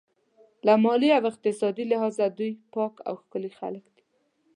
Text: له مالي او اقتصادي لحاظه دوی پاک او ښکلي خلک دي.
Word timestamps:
له 0.65 0.73
مالي 0.83 1.09
او 1.17 1.23
اقتصادي 1.31 1.83
لحاظه 1.91 2.25
دوی 2.37 2.51
پاک 2.73 2.93
او 3.07 3.13
ښکلي 3.21 3.51
خلک 3.59 3.85
دي. 3.95 4.03